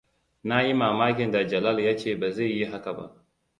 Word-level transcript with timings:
Na 0.43 0.61
yi 0.61 0.73
mamakin 0.73 1.31
da 1.31 1.47
Jalal 1.47 1.79
ya 1.79 1.97
ce 1.97 2.15
ba 2.19 2.31
zai 2.31 2.47
yi 2.59 2.65
haka 2.65 2.93
ba. 2.93 3.25